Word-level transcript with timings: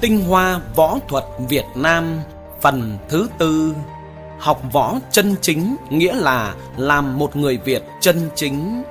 Tinh 0.00 0.24
hoa 0.24 0.60
võ 0.76 0.98
thuật 1.08 1.24
Việt 1.48 1.64
Nam, 1.74 2.20
Phần 2.60 2.98
thứ 3.08 3.28
tư. 3.38 3.74
Học 4.38 4.62
võ 4.72 4.94
chân 5.10 5.34
chính 5.40 5.76
nghĩa 5.90 6.14
là 6.14 6.54
làm 6.76 7.18
một 7.18 7.36
người 7.36 7.56
Việt 7.56 7.82
chân 8.00 8.30
chính. 8.34 8.82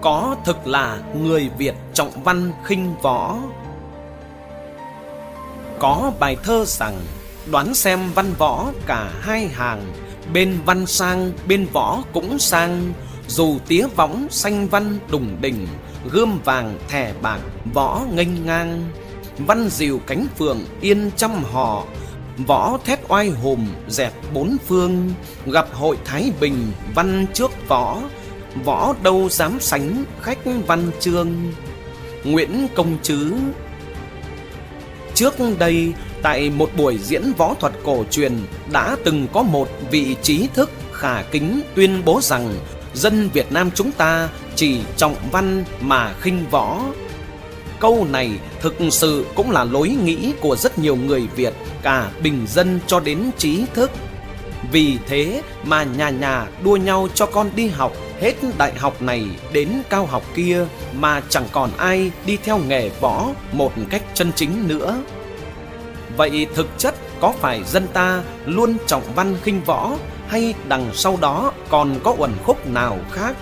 Có 0.00 0.36
thực 0.44 0.66
là 0.66 0.98
người 1.14 1.50
Việt 1.58 1.74
trọng 1.94 2.10
văn 2.24 2.52
khinh 2.64 2.94
võ. 3.02 3.36
Có 5.78 6.12
bài 6.18 6.36
thơ 6.42 6.64
rằng, 6.64 7.00
Đoán 7.50 7.74
xem 7.74 8.00
văn 8.14 8.32
võ 8.38 8.66
cả 8.86 9.10
hai 9.20 9.48
hàng, 9.48 9.92
Bên 10.32 10.58
văn 10.66 10.86
sang, 10.86 11.32
bên 11.48 11.66
võ 11.72 12.02
cũng 12.12 12.38
sang. 12.38 12.92
Dù 13.28 13.58
tía 13.68 13.86
võng 13.96 14.26
xanh 14.30 14.68
văn 14.68 14.98
đùng 15.10 15.36
đỉnh, 15.40 15.66
Gươm 16.10 16.38
vàng 16.44 16.78
thẻ 16.88 17.12
bạc, 17.22 17.40
võ 17.74 18.02
nghênh 18.14 18.46
ngang. 18.46 18.90
Văn 19.38 19.68
diều 19.68 19.98
cánh 20.06 20.26
phượng 20.38 20.60
yên 20.80 21.10
trăm 21.16 21.44
họ 21.44 21.84
Võ 22.46 22.78
thét 22.84 23.00
oai 23.08 23.28
hùng 23.28 23.66
dẹp 23.88 24.12
bốn 24.34 24.56
phương. 24.66 25.12
Gặp 25.46 25.68
hội 25.72 25.96
Thái 26.04 26.32
Bình, 26.40 26.72
văn 26.94 27.26
trước 27.34 27.50
võ 27.68 27.98
Võ 28.64 28.94
đâu 29.02 29.28
dám 29.28 29.60
sánh 29.60 30.04
khách 30.20 30.38
văn 30.66 30.90
chương. 31.00 31.52
Nguyễn 32.24 32.68
Công 32.74 32.96
Trứ 33.02 33.32
Trước 35.14 35.34
đây 35.58 35.92
tại 36.22 36.50
một 36.50 36.70
buổi 36.76 36.98
diễn 36.98 37.32
võ 37.36 37.54
thuật 37.54 37.72
cổ 37.84 38.04
truyền, 38.10 38.32
đã 38.72 38.96
từng 39.04 39.26
có 39.32 39.42
một 39.42 39.68
vị 39.90 40.16
trí 40.22 40.48
thức 40.54 40.70
khả 40.92 41.22
kính 41.22 41.60
tuyên 41.74 42.02
bố 42.04 42.20
rằng 42.22 42.54
dân 42.96 43.28
Việt 43.32 43.52
Nam 43.52 43.70
chúng 43.74 43.92
ta 43.92 44.28
chỉ 44.54 44.80
trọng 44.96 45.16
văn 45.32 45.64
mà 45.80 46.14
khinh 46.20 46.46
võ. 46.50 46.80
Câu 47.80 48.06
này 48.10 48.30
thực 48.60 48.74
sự 48.90 49.26
cũng 49.34 49.50
là 49.50 49.64
lối 49.64 49.88
nghĩ 49.88 50.32
của 50.40 50.56
rất 50.56 50.78
nhiều 50.78 50.96
người 50.96 51.28
Việt, 51.36 51.54
cả 51.82 52.10
bình 52.22 52.46
dân 52.48 52.80
cho 52.86 53.00
đến 53.00 53.30
trí 53.38 53.64
thức. 53.74 53.90
Vì 54.72 54.98
thế 55.08 55.42
mà 55.64 55.84
nhà 55.84 56.10
nhà 56.10 56.46
đua 56.64 56.76
nhau 56.76 57.08
cho 57.14 57.26
con 57.26 57.50
đi 57.56 57.68
học 57.68 57.92
hết 58.20 58.34
đại 58.58 58.72
học 58.74 59.02
này 59.02 59.26
đến 59.52 59.68
cao 59.90 60.06
học 60.06 60.22
kia 60.34 60.66
mà 60.98 61.22
chẳng 61.28 61.46
còn 61.52 61.70
ai 61.76 62.10
đi 62.26 62.36
theo 62.44 62.58
nghề 62.58 62.90
võ 63.00 63.28
một 63.52 63.72
cách 63.90 64.02
chân 64.14 64.32
chính 64.36 64.68
nữa. 64.68 65.02
Vậy 66.16 66.46
thực 66.54 66.66
chất 66.78 66.94
có 67.20 67.32
phải 67.40 67.64
dân 67.64 67.86
ta 67.92 68.22
luôn 68.46 68.76
trọng 68.86 69.02
văn 69.14 69.36
khinh 69.42 69.60
võ 69.64 69.92
hay 70.28 70.54
đằng 70.68 70.90
sau 70.94 71.18
đó 71.20 71.52
còn 71.68 71.94
có 72.04 72.14
uẩn 72.18 72.30
khúc 72.44 72.66
nào 72.66 72.98
khác? 73.12 73.36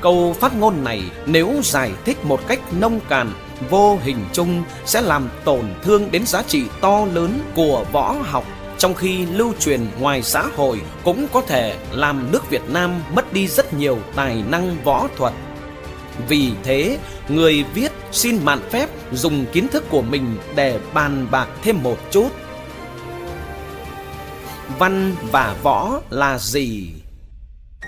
Câu 0.00 0.36
phát 0.40 0.56
ngôn 0.56 0.84
này 0.84 1.02
nếu 1.26 1.52
giải 1.62 1.92
thích 2.04 2.24
một 2.24 2.40
cách 2.48 2.60
nông 2.80 3.00
cạn, 3.08 3.32
vô 3.70 3.98
hình 4.02 4.24
chung 4.32 4.62
sẽ 4.84 5.00
làm 5.00 5.28
tổn 5.44 5.64
thương 5.82 6.10
đến 6.10 6.26
giá 6.26 6.42
trị 6.42 6.62
to 6.80 7.04
lớn 7.04 7.40
của 7.54 7.84
võ 7.92 8.14
học 8.22 8.44
trong 8.78 8.94
khi 8.94 9.26
lưu 9.26 9.52
truyền 9.60 9.80
ngoài 10.00 10.22
xã 10.22 10.44
hội 10.56 10.80
cũng 11.04 11.26
có 11.32 11.40
thể 11.40 11.76
làm 11.90 12.32
nước 12.32 12.50
Việt 12.50 12.62
Nam 12.68 13.02
mất 13.14 13.32
đi 13.32 13.48
rất 13.48 13.74
nhiều 13.74 13.98
tài 14.14 14.42
năng 14.48 14.76
võ 14.84 15.08
thuật. 15.16 15.32
Vì 16.28 16.50
thế, 16.64 16.98
người 17.28 17.64
viết 17.74 17.92
xin 18.12 18.44
mạn 18.44 18.58
phép 18.70 18.88
dùng 19.12 19.46
kiến 19.52 19.68
thức 19.68 19.84
của 19.90 20.02
mình 20.02 20.36
để 20.54 20.80
bàn 20.94 21.26
bạc 21.30 21.48
thêm 21.62 21.82
một 21.82 21.96
chút. 22.10 22.28
Văn 24.78 25.14
và 25.32 25.56
võ 25.62 26.00
là 26.10 26.38
gì? 26.38 26.92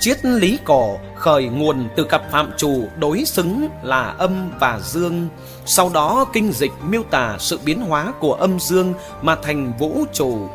Triết 0.00 0.24
lý 0.24 0.58
cổ 0.64 0.98
khởi 1.16 1.44
nguồn 1.44 1.88
từ 1.96 2.04
cặp 2.04 2.30
phạm 2.30 2.50
trù 2.56 2.84
đối 2.98 3.24
xứng 3.24 3.68
là 3.82 4.02
âm 4.02 4.50
và 4.60 4.80
dương, 4.82 5.28
sau 5.66 5.90
đó 5.94 6.26
kinh 6.32 6.52
dịch 6.52 6.72
miêu 6.88 7.02
tả 7.02 7.36
sự 7.38 7.58
biến 7.64 7.80
hóa 7.80 8.12
của 8.20 8.34
âm 8.34 8.60
dương 8.60 8.94
mà 9.22 9.36
thành 9.42 9.72
vũ 9.78 10.04
trụ. 10.12 10.48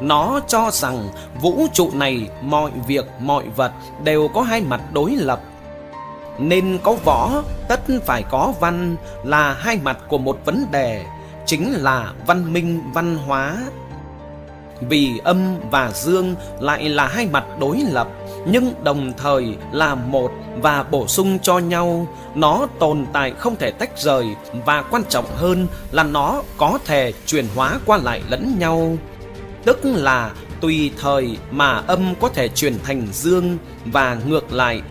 Nó 0.00 0.40
cho 0.48 0.70
rằng 0.72 1.08
vũ 1.40 1.66
trụ 1.72 1.90
này 1.94 2.28
mọi 2.42 2.70
việc 2.86 3.04
mọi 3.20 3.48
vật 3.56 3.72
đều 4.04 4.28
có 4.34 4.42
hai 4.42 4.60
mặt 4.60 4.80
đối 4.92 5.10
lập. 5.10 5.40
Nên 6.38 6.78
có 6.82 6.96
võ 7.04 7.42
tất 7.68 7.80
phải 8.06 8.22
có 8.22 8.52
văn 8.60 8.96
là 9.24 9.52
hai 9.52 9.78
mặt 9.82 9.98
của 10.08 10.18
một 10.18 10.38
vấn 10.44 10.66
đề, 10.70 11.04
chính 11.46 11.72
là 11.72 12.12
văn 12.26 12.52
minh 12.52 12.82
văn 12.94 13.16
hóa 13.16 13.56
vì 14.88 15.18
âm 15.24 15.56
và 15.70 15.90
dương 15.94 16.34
lại 16.60 16.88
là 16.88 17.06
hai 17.06 17.26
mặt 17.26 17.44
đối 17.60 17.78
lập, 17.90 18.08
nhưng 18.46 18.74
đồng 18.84 19.12
thời 19.16 19.56
là 19.72 19.94
một 19.94 20.32
và 20.60 20.82
bổ 20.82 21.06
sung 21.06 21.38
cho 21.42 21.58
nhau. 21.58 22.06
Nó 22.34 22.66
tồn 22.78 23.06
tại 23.12 23.32
không 23.38 23.56
thể 23.56 23.70
tách 23.70 23.98
rời, 23.98 24.26
và 24.66 24.82
quan 24.82 25.02
trọng 25.08 25.26
hơn 25.36 25.66
là 25.90 26.02
nó 26.02 26.42
có 26.56 26.78
thể 26.84 27.12
chuyển 27.26 27.46
hóa 27.54 27.80
qua 27.86 27.98
lại 27.98 28.22
lẫn 28.28 28.56
nhau. 28.58 28.96
Tức 29.64 29.78
là 29.84 30.30
tùy 30.60 30.90
thời 31.00 31.36
mà 31.50 31.82
âm 31.86 32.14
có 32.20 32.28
thể 32.28 32.48
chuyển 32.48 32.78
thành 32.84 33.06
dương 33.12 33.58
và 33.84 34.18
ngược 34.26 34.52
lại. 34.52 34.82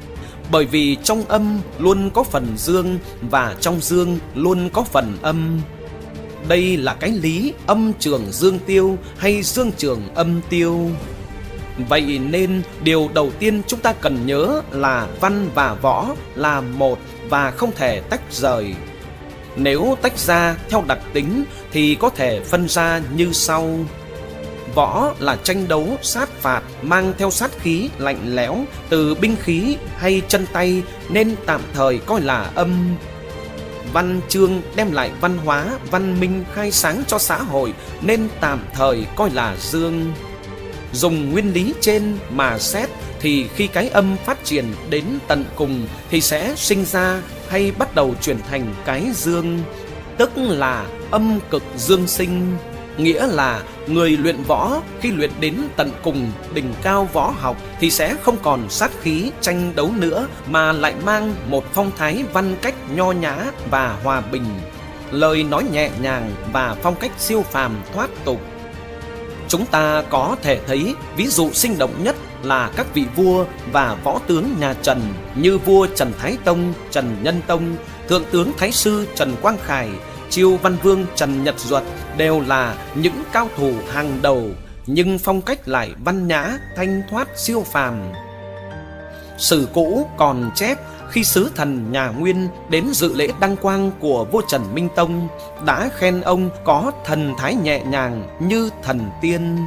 Bởi 0.51 0.65
vì 0.65 0.97
trong 1.03 1.23
âm 1.27 1.59
luôn 1.79 2.09
có 2.09 2.23
phần 2.23 2.47
dương 2.57 2.99
và 3.21 3.55
trong 3.59 3.81
dương 3.81 4.19
luôn 4.35 4.69
có 4.69 4.83
phần 4.83 5.17
âm 5.21 5.61
đây 6.47 6.77
là 6.77 6.93
cái 6.93 7.09
lý 7.09 7.53
âm 7.67 7.93
trường 7.99 8.31
dương 8.31 8.59
tiêu 8.59 8.97
hay 9.17 9.41
dương 9.43 9.71
trường 9.77 10.01
âm 10.15 10.41
tiêu. 10.49 10.89
Vậy 11.89 12.19
nên 12.29 12.61
điều 12.83 13.09
đầu 13.13 13.31
tiên 13.39 13.61
chúng 13.67 13.79
ta 13.79 13.93
cần 13.93 14.25
nhớ 14.25 14.61
là 14.71 15.07
văn 15.21 15.49
và 15.55 15.73
võ 15.73 16.07
là 16.35 16.61
một 16.61 16.99
và 17.29 17.51
không 17.51 17.71
thể 17.75 18.01
tách 18.01 18.21
rời. 18.31 18.75
Nếu 19.55 19.97
tách 20.01 20.17
ra 20.17 20.55
theo 20.69 20.83
đặc 20.87 20.99
tính 21.13 21.43
thì 21.71 21.95
có 21.95 22.09
thể 22.09 22.39
phân 22.39 22.69
ra 22.69 23.01
như 23.15 23.29
sau. 23.31 23.69
Võ 24.75 25.13
là 25.19 25.35
tranh 25.35 25.67
đấu 25.67 25.97
sát 26.01 26.29
phạt 26.29 26.61
mang 26.81 27.13
theo 27.17 27.31
sát 27.31 27.51
khí 27.59 27.89
lạnh 27.97 28.35
lẽo 28.35 28.57
từ 28.89 29.15
binh 29.15 29.35
khí 29.43 29.77
hay 29.97 30.21
chân 30.27 30.45
tay 30.53 30.83
nên 31.09 31.35
tạm 31.45 31.61
thời 31.73 31.97
coi 31.97 32.21
là 32.21 32.51
âm 32.55 32.95
văn 33.93 34.21
chương 34.29 34.61
đem 34.75 34.91
lại 34.91 35.11
văn 35.21 35.37
hóa, 35.37 35.65
văn 35.91 36.19
minh 36.19 36.43
khai 36.53 36.71
sáng 36.71 37.03
cho 37.07 37.17
xã 37.17 37.37
hội 37.37 37.73
nên 38.01 38.27
tạm 38.39 38.59
thời 38.73 39.05
coi 39.15 39.29
là 39.29 39.55
dương. 39.59 40.13
Dùng 40.93 41.31
nguyên 41.31 41.53
lý 41.53 41.73
trên 41.81 42.17
mà 42.29 42.59
xét 42.59 42.89
thì 43.19 43.47
khi 43.55 43.67
cái 43.67 43.89
âm 43.89 44.17
phát 44.25 44.43
triển 44.43 44.65
đến 44.89 45.05
tận 45.27 45.45
cùng 45.55 45.87
thì 46.09 46.21
sẽ 46.21 46.53
sinh 46.57 46.85
ra 46.85 47.21
hay 47.49 47.71
bắt 47.71 47.95
đầu 47.95 48.15
chuyển 48.21 48.37
thành 48.49 48.73
cái 48.85 49.05
dương, 49.15 49.59
tức 50.17 50.31
là 50.35 50.85
âm 51.11 51.39
cực 51.49 51.63
dương 51.77 52.07
sinh 52.07 52.57
nghĩa 52.97 53.27
là 53.27 53.63
người 53.87 54.09
luyện 54.09 54.43
võ 54.43 54.81
khi 54.99 55.11
luyện 55.11 55.31
đến 55.39 55.55
tận 55.75 55.91
cùng 56.03 56.31
đỉnh 56.53 56.73
cao 56.83 57.09
võ 57.13 57.33
học 57.39 57.57
thì 57.79 57.91
sẽ 57.91 58.15
không 58.21 58.37
còn 58.43 58.69
sát 58.69 58.91
khí 59.01 59.31
tranh 59.41 59.71
đấu 59.75 59.91
nữa 59.97 60.27
mà 60.47 60.71
lại 60.71 60.93
mang 61.05 61.33
một 61.49 61.63
phong 61.73 61.91
thái 61.97 62.23
văn 62.33 62.55
cách 62.61 62.75
nho 62.95 63.11
nhã 63.11 63.35
và 63.69 63.97
hòa 64.03 64.21
bình, 64.31 64.45
lời 65.11 65.43
nói 65.43 65.65
nhẹ 65.71 65.89
nhàng 66.01 66.31
và 66.53 66.75
phong 66.81 66.95
cách 66.95 67.11
siêu 67.17 67.41
phàm 67.41 67.75
thoát 67.93 68.09
tục. 68.25 68.41
Chúng 69.47 69.65
ta 69.65 70.03
có 70.09 70.35
thể 70.41 70.59
thấy 70.67 70.95
ví 71.15 71.27
dụ 71.27 71.51
sinh 71.51 71.77
động 71.77 72.03
nhất 72.03 72.15
là 72.43 72.71
các 72.75 72.93
vị 72.93 73.05
vua 73.15 73.45
và 73.71 73.97
võ 74.03 74.19
tướng 74.27 74.55
nhà 74.59 74.73
Trần 74.73 75.01
như 75.35 75.57
vua 75.57 75.87
Trần 75.95 76.13
Thái 76.19 76.37
Tông, 76.43 76.73
Trần 76.91 77.15
Nhân 77.23 77.41
Tông, 77.47 77.75
thượng 78.09 78.23
tướng 78.31 78.51
Thái 78.57 78.71
sư 78.71 79.07
Trần 79.15 79.35
Quang 79.41 79.57
Khải, 79.65 79.89
Chiêu 80.29 80.57
Văn 80.57 80.77
Vương 80.83 81.05
Trần 81.15 81.43
Nhật 81.43 81.59
Duật 81.59 81.83
đều 82.17 82.41
là 82.41 82.75
những 82.95 83.23
cao 83.31 83.49
thủ 83.57 83.73
hàng 83.89 84.19
đầu 84.21 84.43
nhưng 84.87 85.19
phong 85.19 85.41
cách 85.41 85.67
lại 85.67 85.91
văn 86.05 86.27
nhã, 86.27 86.57
thanh 86.75 87.01
thoát 87.09 87.27
siêu 87.35 87.63
phàm. 87.71 88.11
Sử 89.37 89.67
cũ 89.73 90.07
còn 90.17 90.51
chép 90.55 90.77
khi 91.09 91.23
sứ 91.23 91.51
thần 91.55 91.91
nhà 91.91 92.07
Nguyên 92.07 92.47
đến 92.69 92.85
dự 92.93 93.13
lễ 93.13 93.27
đăng 93.39 93.55
quang 93.55 93.91
của 93.99 94.25
vua 94.31 94.41
Trần 94.47 94.75
Minh 94.75 94.89
Tông 94.95 95.27
đã 95.65 95.89
khen 95.97 96.21
ông 96.21 96.49
có 96.63 96.91
thần 97.05 97.33
thái 97.37 97.55
nhẹ 97.55 97.83
nhàng 97.83 98.37
như 98.39 98.69
thần 98.83 99.09
tiên. 99.21 99.57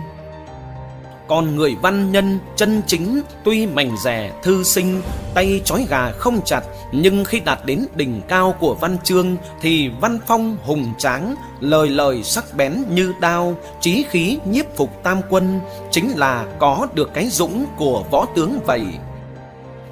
Còn 1.28 1.56
người 1.56 1.76
văn 1.82 2.12
nhân 2.12 2.38
chân 2.56 2.82
chính 2.86 3.20
tuy 3.44 3.66
mảnh 3.66 3.96
rẻ 4.04 4.32
thư 4.42 4.62
sinh, 4.62 5.02
tay 5.34 5.60
trói 5.64 5.86
gà 5.88 6.10
không 6.10 6.40
chặt, 6.44 6.62
nhưng 6.92 7.24
khi 7.24 7.40
đạt 7.40 7.58
đến 7.64 7.86
đỉnh 7.94 8.20
cao 8.28 8.54
của 8.60 8.74
văn 8.74 8.96
chương 9.04 9.36
thì 9.60 9.88
văn 10.00 10.18
phong 10.26 10.56
hùng 10.64 10.92
tráng, 10.98 11.34
lời 11.60 11.88
lời 11.88 12.22
sắc 12.22 12.44
bén 12.56 12.84
như 12.90 13.12
đao, 13.20 13.56
trí 13.80 14.04
khí 14.10 14.38
nhiếp 14.44 14.76
phục 14.76 15.02
tam 15.02 15.20
quân, 15.30 15.60
chính 15.90 16.10
là 16.16 16.46
có 16.58 16.86
được 16.94 17.10
cái 17.14 17.28
dũng 17.28 17.66
của 17.76 18.04
võ 18.10 18.26
tướng 18.36 18.58
vậy. 18.66 18.84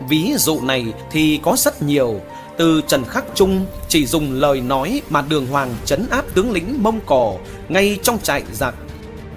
Ví 0.08 0.34
dụ 0.36 0.60
này 0.60 0.84
thì 1.10 1.40
có 1.42 1.56
rất 1.56 1.82
nhiều, 1.82 2.20
từ 2.56 2.80
Trần 2.86 3.04
Khắc 3.04 3.24
Trung 3.34 3.66
chỉ 3.88 4.06
dùng 4.06 4.32
lời 4.32 4.60
nói 4.60 5.02
mà 5.10 5.22
đường 5.28 5.46
hoàng 5.46 5.74
chấn 5.84 6.06
áp 6.10 6.24
tướng 6.34 6.52
lĩnh 6.52 6.82
Mông 6.82 7.00
Cổ 7.06 7.38
ngay 7.68 7.98
trong 8.02 8.18
trại 8.22 8.42
giặc 8.52 8.74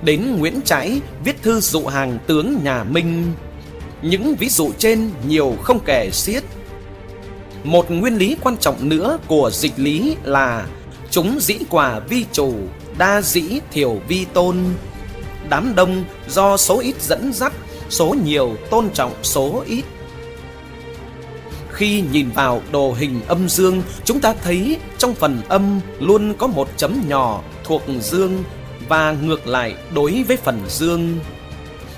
đến 0.05 0.35
Nguyễn 0.37 0.61
Trãi 0.61 1.01
viết 1.23 1.41
thư 1.41 1.59
dụ 1.59 1.85
hàng 1.85 2.17
tướng 2.27 2.63
nhà 2.63 2.83
Minh. 2.83 3.33
Những 4.01 4.35
ví 4.35 4.49
dụ 4.49 4.71
trên 4.77 5.09
nhiều 5.27 5.55
không 5.61 5.79
kể 5.85 6.09
xiết. 6.13 6.43
Một 7.63 7.91
nguyên 7.91 8.17
lý 8.17 8.37
quan 8.41 8.57
trọng 8.57 8.89
nữa 8.89 9.17
của 9.27 9.49
dịch 9.53 9.73
lý 9.79 10.15
là 10.23 10.65
chúng 11.11 11.39
dĩ 11.39 11.57
quả 11.69 11.99
vi 11.99 12.25
chủ, 12.31 12.53
đa 12.97 13.21
dĩ 13.21 13.59
thiểu 13.71 13.97
vi 14.07 14.25
tôn. 14.33 14.57
Đám 15.49 15.75
đông 15.75 16.03
do 16.27 16.57
số 16.57 16.79
ít 16.79 17.01
dẫn 17.01 17.33
dắt, 17.33 17.53
số 17.89 18.15
nhiều 18.25 18.55
tôn 18.69 18.89
trọng 18.93 19.13
số 19.23 19.63
ít. 19.67 19.85
Khi 21.71 22.03
nhìn 22.11 22.29
vào 22.29 22.61
đồ 22.71 22.93
hình 22.93 23.21
âm 23.27 23.49
dương, 23.49 23.81
chúng 24.03 24.19
ta 24.19 24.33
thấy 24.43 24.77
trong 24.97 25.15
phần 25.15 25.41
âm 25.47 25.79
luôn 25.99 26.33
có 26.37 26.47
một 26.47 26.69
chấm 26.77 27.01
nhỏ 27.07 27.41
thuộc 27.63 27.81
dương 28.01 28.43
và 28.89 29.15
ngược 29.23 29.47
lại 29.47 29.75
đối 29.93 30.23
với 30.27 30.37
phần 30.37 30.61
dương. 30.67 31.19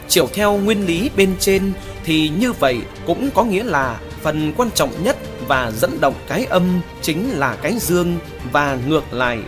Chiều 0.08 0.28
theo 0.34 0.58
nguyên 0.58 0.86
lý 0.86 1.10
bên 1.18 1.36
trên 1.40 1.74
thì 2.04 2.30
như 2.30 2.54
vậy 2.54 2.78
cũng 3.06 3.30
có 3.36 3.44
nghĩa 3.44 3.64
là 3.64 4.00
phần 4.22 4.54
quan 4.58 4.72
trọng 4.72 5.04
nhất 5.04 5.18
và 5.48 5.72
dẫn 5.72 6.02
động 6.02 6.16
cái 6.28 6.46
âm 6.46 6.82
chính 7.02 7.30
là 7.30 7.56
cái 7.62 7.74
dương 7.80 8.18
và 8.52 8.78
ngược 8.88 9.14
lại. 9.14 9.40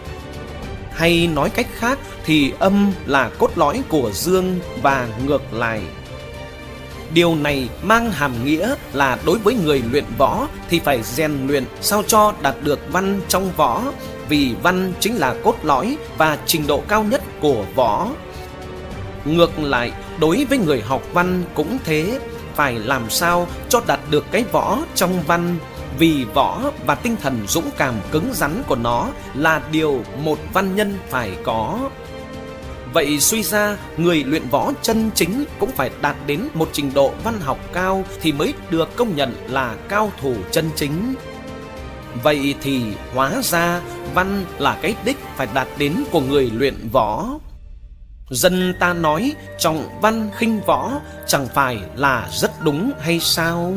Hay 0.92 1.28
nói 1.28 1.50
cách 1.50 1.68
khác 1.74 2.00
thì 2.26 2.54
âm 2.60 2.92
là 3.06 3.30
cốt 3.38 3.52
lõi 3.56 3.82
của 3.90 4.12
dương 4.14 4.60
và 4.82 5.08
ngược 5.26 5.54
lại. 5.54 5.82
Điều 7.14 7.36
này 7.36 7.70
mang 7.84 8.12
hàm 8.12 8.46
nghĩa 8.46 8.76
là 8.94 9.18
đối 9.26 9.38
với 9.38 9.54
người 9.54 9.84
luyện 9.92 10.06
võ 10.18 10.48
thì 10.70 10.80
phải 10.80 11.04
rèn 11.04 11.48
luyện 11.48 11.64
sao 11.82 12.04
cho 12.08 12.34
đạt 12.42 12.56
được 12.64 12.80
văn 12.92 13.22
trong 13.28 13.52
võ 13.58 13.84
vì 14.30 14.56
văn 14.64 14.94
chính 15.00 15.18
là 15.18 15.36
cốt 15.44 15.56
lõi 15.64 15.98
và 16.18 16.38
trình 16.46 16.68
độ 16.68 16.84
cao 16.88 17.04
nhất 17.04 17.22
của 17.42 17.66
võ. 17.76 18.08
Ngược 19.26 19.60
lại, 19.60 19.92
đối 20.20 20.46
với 20.46 20.58
người 20.58 20.82
học 20.82 21.02
văn 21.14 21.44
cũng 21.54 21.78
thế, 21.86 22.20
phải 22.56 22.80
làm 22.80 23.10
sao 23.10 23.48
cho 23.70 23.82
đạt 23.88 24.00
được 24.10 24.26
cái 24.32 24.44
võ 24.52 24.78
trong 24.96 25.22
văn 25.28 25.56
vì 25.98 26.26
võ 26.34 26.72
và 26.86 26.96
tinh 26.96 27.16
thần 27.22 27.40
dũng 27.48 27.70
cảm 27.78 27.94
cứng 28.12 28.30
rắn 28.34 28.64
của 28.68 28.76
nó 28.76 29.08
là 29.36 29.62
điều 29.72 30.04
một 30.24 30.38
văn 30.54 30.76
nhân 30.76 30.98
phải 31.10 31.32
có. 31.44 31.80
Vậy 32.94 33.20
suy 33.20 33.44
ra, 33.44 33.78
người 33.98 34.24
luyện 34.24 34.50
võ 34.50 34.72
chân 34.82 35.12
chính 35.16 35.46
cũng 35.60 35.72
phải 35.72 35.92
đạt 36.02 36.16
đến 36.26 36.42
một 36.54 36.70
trình 36.74 36.92
độ 36.94 37.12
văn 37.24 37.40
học 37.40 37.58
cao 37.74 38.04
thì 38.22 38.32
mới 38.32 38.54
được 38.70 38.96
công 38.96 39.16
nhận 39.16 39.34
là 39.48 39.76
cao 39.90 40.12
thủ 40.22 40.36
chân 40.52 40.70
chính. 40.76 41.14
Vậy 42.24 42.56
thì 42.62 42.84
hóa 43.14 43.32
ra 43.44 43.82
văn 44.14 44.46
là 44.58 44.78
cái 44.82 44.96
đích 45.06 45.18
phải 45.36 45.48
đạt 45.54 45.68
đến 45.78 45.96
của 46.12 46.22
người 46.22 46.52
luyện 46.54 46.90
võ. 46.92 47.26
Dân 48.30 48.74
ta 48.80 48.94
nói 48.94 49.34
trọng 49.58 49.90
văn 50.02 50.30
khinh 50.38 50.62
võ 50.62 50.92
chẳng 51.28 51.48
phải 51.54 51.80
là 51.96 52.30
rất 52.32 52.52
đúng 52.64 52.92
hay 53.00 53.20
sao? 53.20 53.74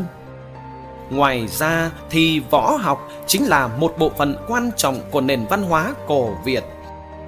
Ngoài 1.11 1.49
ra 1.49 1.91
thì 2.11 2.41
võ 2.51 2.77
học 2.81 3.09
chính 3.27 3.49
là 3.49 3.67
một 3.69 3.95
bộ 3.99 4.11
phận 4.19 4.37
quan 4.49 4.71
trọng 4.77 5.01
của 5.11 5.21
nền 5.21 5.47
văn 5.51 5.63
hóa 5.63 5.95
cổ 6.09 6.35
Việt. 6.45 6.65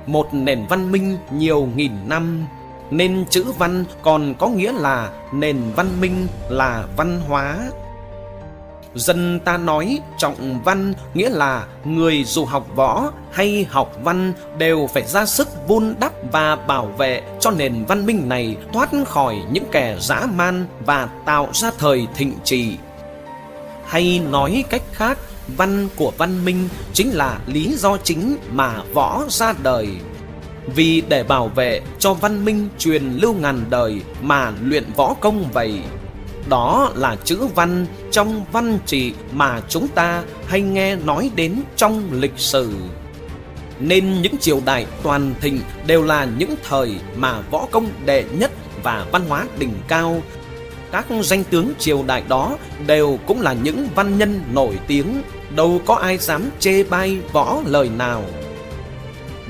Một 0.06 0.34
nền 0.34 0.66
văn 0.66 0.92
minh 0.92 1.18
nhiều 1.30 1.68
nghìn 1.76 1.92
năm, 2.08 2.46
nên 2.90 3.24
chữ 3.30 3.44
văn 3.58 3.84
còn 4.02 4.34
có 4.38 4.48
nghĩa 4.48 4.72
là 4.72 5.10
nền 5.32 5.56
văn 5.76 6.00
minh 6.00 6.26
là 6.48 6.84
văn 6.96 7.20
hóa. 7.28 7.56
Dân 8.94 9.40
ta 9.40 9.56
nói 9.56 10.00
trọng 10.18 10.62
văn 10.64 10.92
nghĩa 11.14 11.30
là 11.30 11.66
người 11.84 12.24
dù 12.24 12.44
học 12.44 12.66
võ 12.74 13.12
hay 13.30 13.66
học 13.70 13.92
văn 14.02 14.32
đều 14.58 14.88
phải 14.92 15.02
ra 15.02 15.26
sức 15.26 15.48
vun 15.68 15.94
đắp 16.00 16.12
và 16.32 16.56
bảo 16.56 16.86
vệ 16.86 17.22
cho 17.40 17.50
nền 17.50 17.84
văn 17.88 18.06
minh 18.06 18.28
này 18.28 18.56
thoát 18.72 18.90
khỏi 19.06 19.36
những 19.50 19.64
kẻ 19.72 19.96
dã 20.00 20.26
man 20.34 20.66
và 20.86 21.08
tạo 21.24 21.48
ra 21.52 21.70
thời 21.78 22.06
thịnh 22.14 22.32
trị. 22.44 22.76
Hay 23.86 24.20
nói 24.30 24.64
cách 24.70 24.82
khác, 24.92 25.18
văn 25.56 25.88
của 25.96 26.12
văn 26.18 26.44
minh 26.44 26.68
chính 26.92 27.10
là 27.10 27.38
lý 27.46 27.74
do 27.76 27.96
chính 27.96 28.36
mà 28.52 28.82
võ 28.94 29.24
ra 29.28 29.54
đời. 29.62 29.88
Vì 30.74 31.02
để 31.08 31.22
bảo 31.22 31.48
vệ 31.48 31.80
cho 31.98 32.14
văn 32.14 32.44
minh 32.44 32.68
truyền 32.78 33.02
lưu 33.12 33.34
ngàn 33.34 33.64
đời 33.70 34.00
mà 34.22 34.52
luyện 34.62 34.84
võ 34.96 35.14
công 35.14 35.44
vậy. 35.52 35.80
Đó 36.48 36.92
là 36.94 37.16
chữ 37.24 37.38
văn 37.54 37.86
trong 38.10 38.44
văn 38.52 38.78
trị 38.86 39.12
mà 39.32 39.60
chúng 39.68 39.88
ta 39.88 40.22
hay 40.46 40.60
nghe 40.60 40.96
nói 40.96 41.30
đến 41.36 41.62
trong 41.76 42.08
lịch 42.12 42.38
sử. 42.38 42.70
Nên 43.80 44.22
những 44.22 44.36
triều 44.40 44.60
đại 44.64 44.86
toàn 45.02 45.34
thịnh 45.40 45.60
đều 45.86 46.02
là 46.02 46.28
những 46.38 46.54
thời 46.68 46.96
mà 47.16 47.40
võ 47.50 47.66
công 47.70 47.88
đệ 48.06 48.24
nhất 48.38 48.50
và 48.82 49.06
văn 49.12 49.22
hóa 49.28 49.46
đỉnh 49.58 49.72
cao 49.88 50.22
các 50.94 51.06
danh 51.22 51.44
tướng 51.44 51.72
triều 51.78 52.02
đại 52.06 52.22
đó 52.28 52.58
đều 52.86 53.18
cũng 53.26 53.40
là 53.40 53.52
những 53.52 53.88
văn 53.94 54.18
nhân 54.18 54.40
nổi 54.52 54.78
tiếng, 54.86 55.22
đâu 55.56 55.80
có 55.86 55.94
ai 55.94 56.18
dám 56.18 56.50
chê 56.58 56.82
bai 56.82 57.18
võ 57.32 57.60
lời 57.66 57.90
nào. 57.98 58.22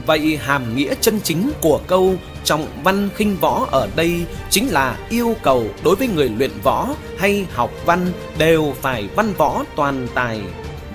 Vậy 0.06 0.38
hàm 0.42 0.76
nghĩa 0.76 0.94
chân 1.00 1.20
chính 1.20 1.50
của 1.60 1.80
câu 1.86 2.14
trọng 2.44 2.66
văn 2.84 3.08
khinh 3.14 3.36
võ 3.36 3.66
ở 3.70 3.88
đây 3.96 4.24
chính 4.50 4.68
là 4.68 4.98
yêu 5.08 5.36
cầu 5.42 5.66
đối 5.84 5.96
với 5.96 6.08
người 6.08 6.28
luyện 6.28 6.50
võ 6.62 6.88
hay 7.18 7.46
học 7.52 7.70
văn 7.86 8.12
đều 8.38 8.74
phải 8.80 9.08
văn 9.16 9.32
võ 9.36 9.64
toàn 9.76 10.06
tài. 10.14 10.40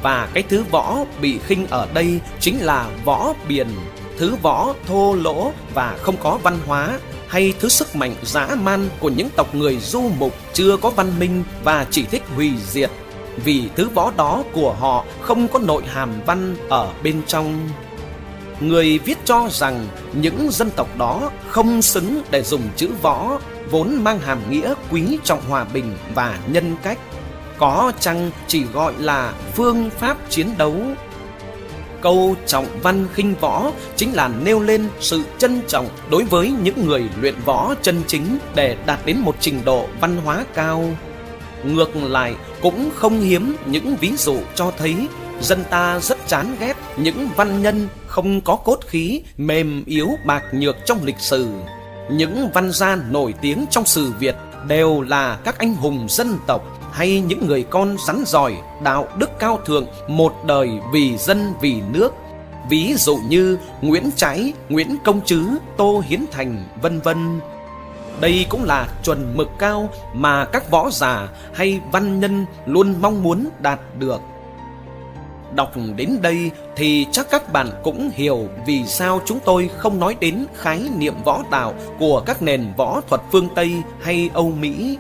Và 0.04 0.28
cái 0.34 0.44
thứ 0.50 0.64
võ 0.72 0.98
bị 1.22 1.40
khinh 1.48 1.68
ở 1.68 1.88
đây 1.94 2.20
chính 2.40 2.60
là 2.60 2.90
võ 3.06 3.34
biền, 3.48 3.68
thứ 4.18 4.36
võ 4.42 4.74
thô 4.88 5.14
lỗ 5.14 5.52
và 5.74 5.98
không 6.02 6.16
có 6.18 6.40
văn 6.44 6.58
hóa 6.66 7.00
hay 7.30 7.54
thứ 7.60 7.70
sức 7.70 7.96
mạnh 7.96 8.16
dã 8.24 8.48
man 8.62 8.90
của 9.00 9.10
những 9.10 9.30
tộc 9.36 9.56
người 9.56 9.78
du 9.80 10.02
mục 10.18 10.34
chưa 10.54 10.78
có 10.78 10.90
văn 10.90 11.20
minh 11.20 11.44
và 11.64 11.86
chỉ 11.92 12.04
thích 12.04 12.24
hủy 12.36 12.52
diệt 12.68 12.90
vì 13.46 13.70
thứ 13.76 13.90
võ 13.90 14.12
đó 14.18 14.44
của 14.54 14.74
họ 14.74 15.06
không 15.22 15.48
có 15.48 15.60
nội 15.60 15.84
hàm 15.86 16.10
văn 16.26 16.56
ở 16.70 16.92
bên 17.04 17.22
trong. 17.28 17.70
Người 18.60 19.00
viết 19.00 19.18
cho 19.26 19.48
rằng 19.52 19.88
những 20.14 20.50
dân 20.52 20.70
tộc 20.72 20.98
đó 20.98 21.32
không 21.48 21.82
xứng 21.82 22.22
để 22.32 22.44
dùng 22.44 22.62
chữ 22.76 22.90
võ, 23.02 23.40
vốn 23.72 24.04
mang 24.04 24.20
hàm 24.20 24.52
nghĩa 24.52 24.74
quý 24.92 25.18
trọng 25.24 25.42
hòa 25.50 25.66
bình 25.74 25.98
và 26.14 26.40
nhân 26.48 26.76
cách. 26.84 27.00
Có 27.58 27.92
chăng 28.00 28.32
chỉ 28.48 28.64
gọi 28.64 28.94
là 29.00 29.34
phương 29.56 29.90
pháp 29.90 30.18
chiến 30.30 30.48
đấu 30.58 30.76
Câu 32.02 32.36
trọng 32.46 32.68
văn 32.84 33.08
khinh 33.14 33.36
võ 33.36 33.72
chính 33.96 34.14
là 34.14 34.28
nêu 34.28 34.60
lên 34.60 34.90
sự 35.00 35.24
trân 35.38 35.62
trọng 35.68 35.90
đối 36.12 36.24
với 36.24 36.54
những 36.64 36.86
người 36.86 37.10
luyện 37.22 37.36
võ 37.46 37.76
chân 37.82 38.02
chính 38.08 38.38
để 38.56 38.78
đạt 38.86 39.00
đến 39.06 39.18
một 39.20 39.36
trình 39.40 39.62
độ 39.66 39.86
văn 40.02 40.18
hóa 40.26 40.46
cao. 40.54 40.84
Ngược 41.64 41.96
lại, 41.96 42.36
cũng 42.62 42.90
không 42.96 43.22
hiếm 43.22 43.56
những 43.66 43.96
ví 43.96 44.12
dụ 44.18 44.38
cho 44.56 44.72
thấy 44.78 44.96
dân 45.42 45.64
ta 45.70 46.00
rất 46.00 46.18
chán 46.28 46.56
ghét 46.60 46.74
những 46.98 47.30
văn 47.36 47.62
nhân 47.62 47.88
không 48.08 48.42
có 48.42 48.56
cốt 48.56 48.80
khí, 48.88 49.22
mềm 49.38 49.84
yếu 49.86 50.10
bạc 50.26 50.44
nhược 50.54 50.76
trong 50.86 51.04
lịch 51.04 51.20
sử. 51.20 51.48
Những 52.12 52.50
văn 52.54 52.72
gia 52.72 52.96
nổi 52.96 53.34
tiếng 53.42 53.66
trong 53.72 53.86
sử 53.86 54.12
Việt 54.20 54.36
đều 54.68 55.02
là 55.02 55.40
các 55.44 55.60
anh 55.60 55.76
hùng 55.76 56.08
dân 56.10 56.38
tộc 56.48 56.79
hay 57.00 57.22
những 57.22 57.48
người 57.48 57.64
con 57.64 57.96
rắn 58.08 58.24
giỏi, 58.26 58.54
đạo 58.84 59.08
đức 59.18 59.40
cao 59.40 59.60
thượng, 59.66 59.86
một 60.08 60.34
đời 60.46 60.70
vì 60.94 61.18
dân 61.18 61.54
vì 61.62 61.82
nước. 61.94 62.10
Ví 62.70 62.94
dụ 62.98 63.18
như 63.30 63.58
Nguyễn 63.82 64.10
Trái, 64.16 64.54
Nguyễn 64.70 64.98
Công 65.04 65.22
Trứ, 65.26 65.46
Tô 65.78 66.04
Hiến 66.08 66.26
Thành, 66.32 66.64
vân 66.82 67.00
vân. 67.00 67.40
Đây 68.22 68.46
cũng 68.50 68.64
là 68.64 68.88
chuẩn 69.04 69.38
mực 69.38 69.50
cao 69.60 69.90
mà 70.14 70.46
các 70.46 70.72
võ 70.72 70.90
giả 70.90 71.28
hay 71.54 71.80
văn 71.92 72.20
nhân 72.20 72.46
luôn 72.66 72.96
mong 73.02 73.24
muốn 73.24 73.46
đạt 73.62 73.80
được. 74.00 74.22
Đọc 75.56 75.72
đến 75.96 76.18
đây 76.22 76.52
thì 76.76 77.08
chắc 77.12 77.30
các 77.30 77.54
bạn 77.54 77.70
cũng 77.84 78.10
hiểu 78.14 78.48
vì 78.66 78.86
sao 78.86 79.22
chúng 79.26 79.40
tôi 79.46 79.70
không 79.78 80.00
nói 80.00 80.16
đến 80.20 80.46
khái 80.56 80.90
niệm 80.98 81.14
võ 81.26 81.44
đạo 81.52 81.74
của 82.00 82.24
các 82.26 82.42
nền 82.42 82.74
võ 82.78 83.02
thuật 83.10 83.22
phương 83.32 83.48
Tây 83.56 83.74
hay 84.02 84.30
Âu 84.34 84.52
Mỹ 84.52 84.98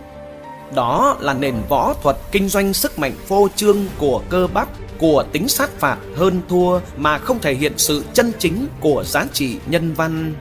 đó 0.75 1.17
là 1.19 1.33
nền 1.33 1.55
võ 1.69 1.93
thuật 2.03 2.17
kinh 2.31 2.49
doanh 2.49 2.73
sức 2.73 2.99
mạnh 2.99 3.13
phô 3.27 3.47
trương 3.55 3.77
của 3.97 4.21
cơ 4.29 4.47
bắp, 4.53 4.69
của 4.97 5.23
tính 5.31 5.47
sát 5.47 5.69
phạt 5.79 5.97
hơn 6.15 6.41
thua 6.49 6.79
mà 6.97 7.17
không 7.17 7.39
thể 7.39 7.53
hiện 7.53 7.73
sự 7.77 8.03
chân 8.13 8.31
chính 8.39 8.67
của 8.79 9.03
giá 9.03 9.25
trị 9.33 9.57
nhân 9.67 9.93
văn. 9.93 10.33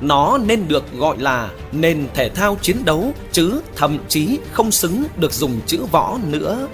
Nó 0.00 0.38
nên 0.38 0.68
được 0.68 0.92
gọi 0.98 1.18
là 1.18 1.50
nền 1.72 2.08
thể 2.14 2.28
thao 2.28 2.56
chiến 2.62 2.76
đấu 2.84 3.12
chứ 3.32 3.60
thậm 3.76 3.98
chí 4.08 4.38
không 4.52 4.70
xứng 4.70 5.04
được 5.16 5.32
dùng 5.32 5.60
chữ 5.66 5.84
võ 5.92 6.18
nữa. 6.26 6.68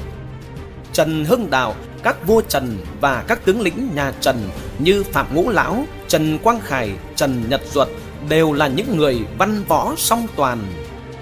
Trần 0.93 1.25
Hưng 1.25 1.51
Đạo, 1.51 1.75
các 2.03 2.27
vua 2.27 2.41
Trần 2.41 2.77
và 3.01 3.25
các 3.29 3.45
tướng 3.45 3.61
lĩnh 3.61 3.89
nhà 3.95 4.13
Trần 4.21 4.37
như 4.79 5.05
Phạm 5.05 5.35
Ngũ 5.35 5.51
Lão, 5.51 5.85
Trần 6.09 6.39
Quang 6.39 6.61
Khải, 6.61 6.91
Trần 7.17 7.45
Nhật 7.49 7.61
Duật 7.73 7.89
đều 8.29 8.53
là 8.53 8.69
những 8.69 8.97
người 8.97 9.21
văn 9.39 9.65
võ 9.69 9.95
song 9.97 10.27
toàn 10.37 10.59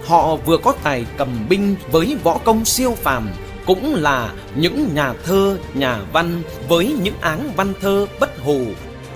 Họ 0.06 0.36
vừa 0.36 0.56
có 0.56 0.75
tài 0.82 1.06
cầm 1.16 1.46
binh 1.48 1.76
với 1.90 2.16
võ 2.25 2.38
công 2.44 2.64
siêu 2.64 2.94
phàm, 3.02 3.28
cũng 3.66 3.94
là 3.94 4.32
những 4.54 4.94
nhà 4.94 5.14
thơ, 5.25 5.58
nhà 5.75 6.00
văn 6.12 6.42
với 6.68 6.94
những 7.02 7.14
áng 7.20 7.50
văn 7.56 7.72
thơ 7.80 8.06
bất 8.20 8.38
hù 8.38 8.60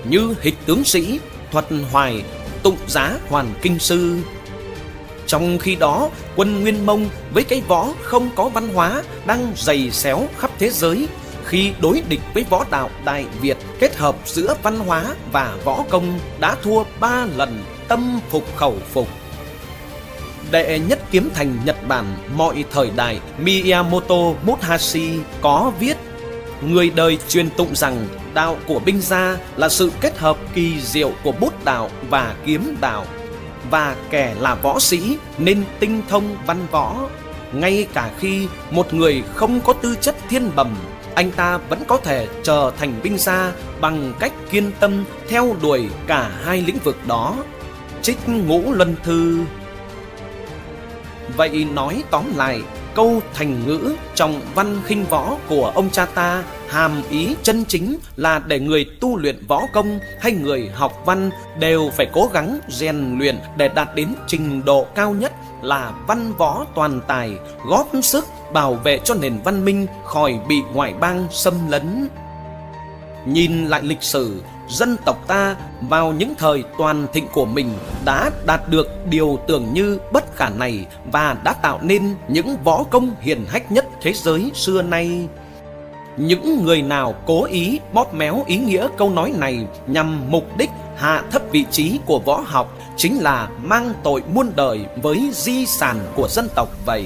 như 0.05 0.35
hịch 0.41 0.55
tướng 0.67 0.85
sĩ, 0.85 1.21
thuật 1.51 1.65
hoài, 1.93 2.25
tụng 2.63 2.77
giá 2.87 3.17
hoàn 3.29 3.55
kinh 3.63 3.79
sư. 3.79 4.17
Trong 5.27 5.59
khi 5.59 5.77
đó, 5.77 6.09
quân 6.37 6.61
Nguyên 6.61 6.87
Mông 6.87 7.09
với 7.35 7.45
cái 7.45 7.63
võ 7.69 7.89
không 8.03 8.31
có 8.37 8.49
văn 8.49 8.69
hóa 8.75 9.03
đang 9.27 9.53
dày 9.57 9.91
xéo 9.91 10.27
khắp 10.39 10.51
thế 10.59 10.71
giới, 10.71 11.09
khi 11.45 11.73
đối 11.81 12.03
địch 12.09 12.21
với 12.35 12.45
võ 12.51 12.65
đạo 12.71 12.91
Đại 13.05 13.25
Việt 13.41 13.57
kết 13.79 13.97
hợp 13.97 14.17
giữa 14.25 14.55
văn 14.63 14.79
hóa 14.79 15.05
và 15.33 15.57
võ 15.65 15.85
công 15.91 16.19
đã 16.41 16.57
thua 16.63 16.85
ba 17.01 17.27
lần 17.37 17.63
tâm 17.89 18.21
phục 18.31 18.57
khẩu 18.57 18.75
phục. 18.93 19.09
Đệ 20.51 20.79
nhất 20.79 20.99
kiếm 21.11 21.31
thành 21.35 21.57
Nhật 21.65 21.77
Bản, 21.89 22.05
mọi 22.37 22.65
thời 22.73 22.91
đại, 22.97 23.21
Miyamoto 23.39 24.33
Musashi 24.45 25.11
có 25.41 25.73
viết, 25.81 25.97
Người 26.69 26.91
đời 26.91 27.19
truyền 27.29 27.51
tụng 27.51 27.77
rằng 27.77 28.07
đạo 28.35 28.57
của 28.67 28.79
binh 28.79 29.01
gia 29.01 29.37
là 29.57 29.69
sự 29.69 29.93
kết 30.01 30.19
hợp 30.19 30.37
kỳ 30.55 30.81
diệu 30.81 31.13
của 31.25 31.33
bút 31.33 31.65
đạo 31.65 31.91
và 32.11 32.35
kiếm 32.47 32.77
đạo. 32.81 33.07
Và 33.71 33.97
kẻ 34.11 34.35
là 34.41 34.55
võ 34.55 34.79
sĩ 34.79 35.17
nên 35.39 35.65
tinh 35.81 36.03
thông 36.09 36.37
văn 36.47 36.67
võ. 36.71 36.97
Ngay 37.53 37.87
cả 37.95 38.11
khi 38.19 38.49
một 38.71 38.95
người 38.95 39.23
không 39.35 39.61
có 39.61 39.73
tư 39.73 39.97
chất 40.01 40.17
thiên 40.29 40.51
bẩm, 40.57 40.77
anh 41.15 41.31
ta 41.31 41.57
vẫn 41.57 41.83
có 41.87 41.97
thể 41.97 42.29
trở 42.43 42.71
thành 42.79 43.01
binh 43.03 43.19
gia 43.19 43.53
bằng 43.81 44.13
cách 44.19 44.33
kiên 44.51 44.71
tâm 44.81 45.05
theo 45.29 45.57
đuổi 45.63 45.89
cả 46.07 46.31
hai 46.45 46.63
lĩnh 46.63 46.79
vực 46.85 46.97
đó. 47.07 47.37
Trích 48.03 48.29
ngũ 48.29 48.73
luân 48.73 48.97
thư 49.03 49.39
vậy 51.37 51.67
nói 51.75 52.03
tóm 52.11 52.25
lại, 52.37 52.63
câu 52.95 53.21
thành 53.35 53.67
ngữ 53.67 53.95
trong 54.15 54.41
văn 54.55 54.81
khinh 54.85 55.05
võ 55.05 55.37
của 55.49 55.73
ông 55.75 55.91
cha 55.91 56.07
ta 56.07 56.45
hàm 56.69 57.03
ý 57.11 57.35
chân 57.43 57.65
chính 57.65 57.97
là 58.17 58.39
để 58.39 58.61
người 58.61 58.87
tu 59.01 59.17
luyện 59.17 59.47
võ 59.49 59.63
công 59.73 59.99
hay 60.21 60.33
người 60.33 60.71
học 60.75 61.03
văn 61.07 61.31
đều 61.59 61.91
phải 61.97 62.07
cố 62.13 62.31
gắng 62.33 62.59
rèn 62.69 63.19
luyện 63.19 63.39
để 63.57 63.69
đạt 63.69 63.95
đến 63.95 64.15
trình 64.27 64.65
độ 64.65 64.87
cao 64.95 65.13
nhất 65.13 65.33
là 65.63 65.93
văn 66.07 66.33
võ 66.39 66.67
toàn 66.75 67.01
tài, 67.07 67.33
góp 67.67 67.89
sức 68.03 68.27
bảo 68.53 68.75
vệ 68.75 68.99
cho 69.05 69.15
nền 69.15 69.39
văn 69.45 69.65
minh 69.65 69.87
khỏi 70.05 70.39
bị 70.49 70.63
ngoại 70.75 70.95
bang 71.01 71.27
xâm 71.31 71.55
lấn 71.71 72.09
nhìn 73.33 73.67
lại 73.67 73.83
lịch 73.83 74.03
sử, 74.03 74.43
dân 74.69 74.97
tộc 75.05 75.25
ta 75.27 75.57
vào 75.81 76.13
những 76.13 76.35
thời 76.39 76.65
toàn 76.79 77.07
thịnh 77.13 77.27
của 77.33 77.45
mình 77.45 77.69
đã 78.05 78.31
đạt 78.47 78.69
được 78.69 79.07
điều 79.11 79.39
tưởng 79.49 79.75
như 79.75 79.99
bất 80.13 80.37
khả 80.37 80.49
này 80.49 80.87
và 81.13 81.37
đã 81.45 81.53
tạo 81.53 81.81
nên 81.83 82.15
những 82.29 82.57
võ 82.65 82.85
công 82.85 83.15
hiển 83.21 83.45
hách 83.49 83.73
nhất 83.73 83.87
thế 84.03 84.13
giới 84.13 84.51
xưa 84.55 84.83
nay. 84.83 85.29
Những 86.17 86.65
người 86.65 86.83
nào 86.83 87.15
cố 87.27 87.45
ý 87.45 87.81
bóp 87.93 88.15
méo 88.15 88.45
ý 88.47 88.57
nghĩa 88.57 88.89
câu 88.99 89.11
nói 89.11 89.33
này 89.37 89.67
nhằm 89.87 90.31
mục 90.31 90.57
đích 90.57 90.71
hạ 90.97 91.23
thấp 91.31 91.43
vị 91.53 91.65
trí 91.71 91.99
của 92.07 92.19
võ 92.19 92.45
học 92.47 92.79
chính 92.97 93.19
là 93.19 93.49
mang 93.63 93.93
tội 94.03 94.23
muôn 94.35 94.53
đời 94.57 94.81
với 95.03 95.31
di 95.33 95.67
sản 95.67 95.97
của 96.15 96.29
dân 96.29 96.49
tộc 96.55 96.69
vậy. 96.87 97.05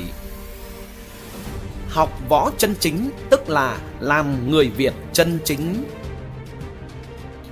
Học 1.88 2.10
võ 2.28 2.50
chân 2.58 2.74
chính 2.80 3.10
tức 3.30 3.48
là 3.48 3.78
làm 4.00 4.50
người 4.50 4.68
Việt 4.68 4.94
chân 5.12 5.38
chính. 5.44 5.84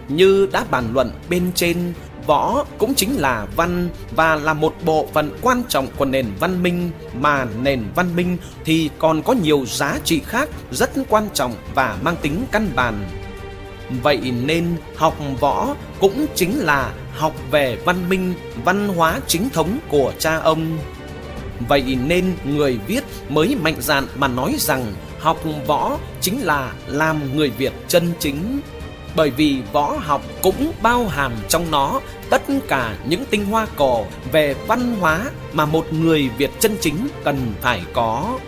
Như 0.09 0.49
đã 0.53 0.65
bàn 0.71 0.85
luận 0.93 1.11
bên 1.31 1.53
trên, 1.55 1.93
võ 2.27 2.65
cũng 2.79 2.95
chính 2.95 3.21
là 3.21 3.47
văn 3.57 3.89
và 4.17 4.37
là 4.37 4.55
một 4.55 4.75
bộ 4.85 5.09
phận 5.13 5.31
quan 5.43 5.63
trọng 5.69 5.87
của 5.97 6.05
nền 6.05 6.27
văn 6.41 6.63
minh 6.63 6.91
mà 7.21 7.47
nền 7.63 7.85
văn 7.95 8.17
minh 8.17 8.37
thì 8.65 8.91
còn 8.99 9.23
có 9.23 9.33
nhiều 9.33 9.65
giá 9.67 9.99
trị 10.05 10.21
khác 10.27 10.49
rất 10.71 10.91
quan 11.09 11.29
trọng 11.35 11.55
và 11.75 11.99
mang 12.03 12.17
tính 12.23 12.45
căn 12.53 12.71
bản. 12.75 12.95
Vậy 14.03 14.33
nên 14.47 14.67
học 14.97 15.17
võ 15.41 15.75
cũng 16.01 16.27
chính 16.35 16.59
là 16.59 16.93
học 17.17 17.35
về 17.51 17.79
văn 17.85 18.09
minh, 18.09 18.35
văn 18.65 18.89
hóa 18.89 19.21
chính 19.27 19.51
thống 19.51 19.79
của 19.89 20.13
cha 20.19 20.37
ông. 20.37 20.79
Vậy 21.69 21.99
nên 22.07 22.35
người 22.45 22.79
viết 22.87 23.05
mới 23.29 23.57
mạnh 23.63 23.77
dạn 23.79 24.07
mà 24.17 24.29
nói 24.29 24.55
rằng 24.59 24.93
học 25.21 25.39
võ 25.67 25.99
chính 26.21 26.41
là 26.43 26.73
làm 26.87 27.37
người 27.37 27.51
Việt 27.51 27.73
chân 27.89 28.13
chính 28.19 28.61
bởi 29.17 29.31
vì 29.31 29.63
võ 29.73 29.97
học 30.01 30.23
cũng 30.43 30.73
bao 30.83 31.09
hàm 31.09 31.33
trong 31.49 31.71
nó 31.71 32.01
tất 32.31 32.43
cả 32.69 32.97
những 33.09 33.25
tinh 33.31 33.45
hoa 33.45 33.67
cổ 33.77 34.05
về 34.33 34.55
văn 34.67 34.97
hóa 35.01 35.21
mà 35.53 35.67
một 35.67 35.93
người 35.93 36.31
Việt 36.39 36.51
chân 36.61 36.77
chính 36.81 37.09
cần 37.25 37.53
phải 37.61 37.83
có. 37.93 38.39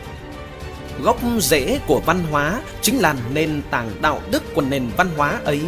Gốc 1.02 1.18
rễ 1.38 1.80
của 1.87 2.00
văn 2.06 2.21
hóa 2.30 2.62
chính 2.83 2.99
là 2.99 3.14
nền 3.35 3.62
tảng 3.71 3.90
đạo 4.02 4.21
đức 4.30 4.54
của 4.54 4.62
nền 4.62 4.87
văn 4.97 5.09
hóa 5.16 5.40
ấy. 5.44 5.61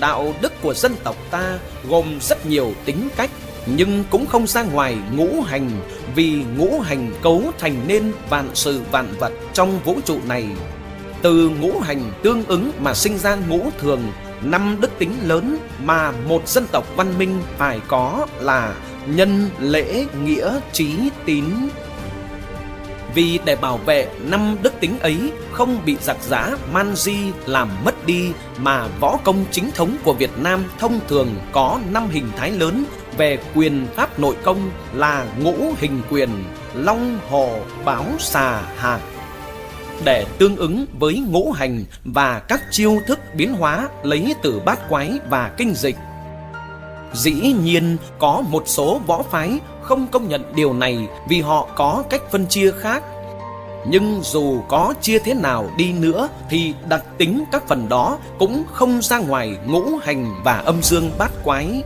Đạo 0.00 0.34
đức 0.40 0.52
của 0.62 0.74
dân 0.74 0.94
tộc 1.04 1.16
ta 1.30 1.58
gồm 1.88 2.18
rất 2.20 2.46
nhiều 2.46 2.72
tính 2.84 3.08
cách, 3.16 3.30
nhưng 3.66 4.04
cũng 4.10 4.26
không 4.26 4.46
ra 4.46 4.62
ngoài 4.62 4.96
ngũ 5.12 5.42
hành, 5.42 5.70
vì 6.14 6.44
ngũ 6.56 6.80
hành 6.80 7.12
cấu 7.22 7.42
thành 7.58 7.84
nên 7.86 8.12
vạn 8.28 8.50
sự 8.54 8.82
vạn 8.90 9.14
vật 9.18 9.32
trong 9.52 9.80
vũ 9.84 9.96
trụ 10.04 10.18
này 10.28 10.46
từ 11.22 11.48
ngũ 11.48 11.80
hành 11.80 12.12
tương 12.22 12.44
ứng 12.44 12.72
mà 12.80 12.94
sinh 12.94 13.18
ra 13.18 13.34
ngũ 13.48 13.70
thường 13.78 14.12
năm 14.42 14.76
đức 14.80 14.90
tính 14.98 15.12
lớn 15.22 15.58
mà 15.84 16.12
một 16.28 16.48
dân 16.48 16.66
tộc 16.72 16.86
văn 16.96 17.18
minh 17.18 17.42
phải 17.58 17.80
có 17.88 18.26
là 18.40 18.74
nhân 19.06 19.50
lễ 19.60 20.06
nghĩa 20.24 20.60
trí 20.72 20.96
tín 21.24 21.44
vì 23.14 23.38
để 23.44 23.56
bảo 23.56 23.76
vệ 23.76 24.08
năm 24.20 24.56
đức 24.62 24.72
tính 24.80 24.98
ấy 24.98 25.32
không 25.52 25.78
bị 25.84 25.96
giặc 26.00 26.16
giã 26.22 26.56
man 26.72 26.92
di 26.96 27.16
làm 27.46 27.70
mất 27.84 28.06
đi 28.06 28.32
mà 28.58 28.86
võ 29.00 29.18
công 29.24 29.44
chính 29.50 29.70
thống 29.70 29.96
của 30.04 30.12
Việt 30.12 30.38
Nam 30.38 30.64
thông 30.78 31.00
thường 31.08 31.34
có 31.52 31.80
năm 31.90 32.08
hình 32.10 32.28
thái 32.36 32.50
lớn 32.50 32.84
về 33.16 33.38
quyền 33.54 33.86
pháp 33.96 34.18
nội 34.18 34.36
công 34.42 34.70
là 34.94 35.26
ngũ 35.38 35.54
hình 35.78 36.02
quyền, 36.10 36.30
long 36.74 37.18
hồ, 37.30 37.58
báo 37.84 38.04
xà 38.18 38.60
hạc 38.76 39.00
để 40.04 40.26
tương 40.38 40.56
ứng 40.56 40.86
với 40.98 41.18
ngũ 41.18 41.52
hành 41.52 41.84
và 42.04 42.38
các 42.38 42.62
chiêu 42.70 42.98
thức 43.06 43.18
biến 43.34 43.54
hóa 43.54 43.88
lấy 44.02 44.34
từ 44.42 44.60
bát 44.60 44.88
quái 44.88 45.12
và 45.30 45.50
kinh 45.56 45.74
dịch. 45.74 45.96
Dĩ 47.12 47.32
nhiên, 47.62 47.96
có 48.18 48.42
một 48.48 48.62
số 48.66 49.00
võ 49.06 49.22
phái 49.22 49.58
không 49.82 50.06
công 50.06 50.28
nhận 50.28 50.52
điều 50.54 50.72
này 50.72 51.08
vì 51.28 51.40
họ 51.40 51.68
có 51.76 52.04
cách 52.10 52.22
phân 52.30 52.46
chia 52.46 52.72
khác. 52.80 53.02
Nhưng 53.86 54.20
dù 54.22 54.62
có 54.68 54.94
chia 55.00 55.18
thế 55.18 55.34
nào 55.34 55.70
đi 55.76 55.92
nữa 55.92 56.28
thì 56.50 56.74
đặc 56.88 57.04
tính 57.18 57.44
các 57.52 57.68
phần 57.68 57.88
đó 57.88 58.18
cũng 58.38 58.64
không 58.72 59.02
ra 59.02 59.18
ngoài 59.18 59.56
ngũ 59.66 59.82
hành 60.02 60.34
và 60.44 60.56
âm 60.56 60.82
dương 60.82 61.10
bát 61.18 61.30
quái. 61.44 61.82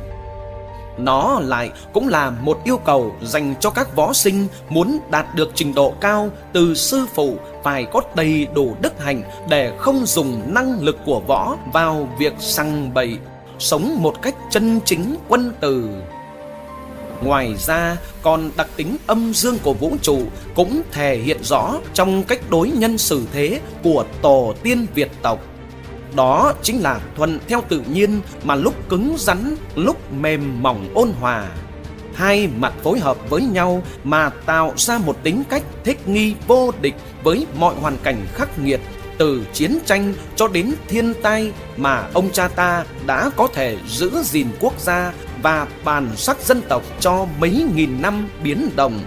Nó 0.98 1.40
lại 1.40 1.70
cũng 1.92 2.08
là 2.08 2.30
một 2.30 2.60
yêu 2.64 2.76
cầu 2.76 3.16
dành 3.22 3.54
cho 3.60 3.70
các 3.70 3.96
võ 3.96 4.12
sinh 4.12 4.46
muốn 4.68 4.98
đạt 5.10 5.34
được 5.34 5.50
trình 5.54 5.74
độ 5.74 5.94
cao 6.00 6.30
từ 6.52 6.74
sư 6.74 7.06
phụ 7.14 7.36
phải 7.62 7.84
có 7.92 8.00
đầy 8.14 8.46
đủ 8.54 8.76
đức 8.80 9.02
hạnh 9.02 9.22
để 9.48 9.72
không 9.78 10.06
dùng 10.06 10.54
năng 10.54 10.80
lực 10.80 10.98
của 11.04 11.20
võ 11.20 11.56
vào 11.72 12.08
việc 12.18 12.34
săn 12.38 12.94
bậy, 12.94 13.18
sống 13.58 14.02
một 14.02 14.22
cách 14.22 14.34
chân 14.50 14.80
chính 14.84 15.16
quân 15.28 15.52
tử. 15.60 15.88
Ngoài 17.22 17.54
ra, 17.58 17.96
còn 18.22 18.50
đặc 18.56 18.68
tính 18.76 18.96
âm 19.06 19.34
dương 19.34 19.58
của 19.62 19.72
vũ 19.72 19.96
trụ 20.02 20.18
cũng 20.54 20.82
thể 20.92 21.16
hiện 21.16 21.38
rõ 21.42 21.74
trong 21.94 22.22
cách 22.22 22.40
đối 22.50 22.70
nhân 22.70 22.98
xử 22.98 23.26
thế 23.32 23.60
của 23.82 24.04
tổ 24.22 24.54
tiên 24.62 24.86
Việt 24.94 25.10
tộc. 25.22 25.40
Đó 26.16 26.52
chính 26.62 26.80
là 26.80 27.00
thuận 27.16 27.38
theo 27.48 27.62
tự 27.68 27.82
nhiên 27.92 28.20
mà 28.44 28.54
lúc 28.54 28.88
cứng 28.88 29.14
rắn, 29.18 29.56
lúc 29.74 30.12
mềm 30.12 30.62
mỏng 30.62 30.88
ôn 30.94 31.12
hòa. 31.20 31.48
Hai 32.14 32.48
mặt 32.58 32.72
phối 32.82 32.98
hợp 32.98 33.30
với 33.30 33.42
nhau 33.42 33.82
mà 34.04 34.30
tạo 34.46 34.72
ra 34.76 34.98
một 34.98 35.16
tính 35.22 35.42
cách 35.48 35.62
thích 35.84 36.08
nghi 36.08 36.34
vô 36.46 36.72
địch 36.80 36.94
với 37.22 37.46
mọi 37.58 37.74
hoàn 37.74 37.96
cảnh 38.02 38.26
khắc 38.34 38.58
nghiệt 38.58 38.80
từ 39.18 39.46
chiến 39.52 39.78
tranh 39.86 40.14
cho 40.36 40.48
đến 40.48 40.74
thiên 40.88 41.14
tai 41.22 41.52
mà 41.76 42.08
ông 42.14 42.30
cha 42.32 42.48
ta 42.48 42.84
đã 43.06 43.30
có 43.36 43.48
thể 43.54 43.76
giữ 43.88 44.10
gìn 44.22 44.46
quốc 44.60 44.80
gia 44.80 45.12
và 45.42 45.66
bản 45.84 46.08
sắc 46.16 46.40
dân 46.40 46.62
tộc 46.68 46.82
cho 47.00 47.26
mấy 47.40 47.66
nghìn 47.74 48.02
năm 48.02 48.28
biến 48.42 48.70
động 48.76 49.00